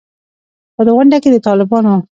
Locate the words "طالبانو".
1.47-1.93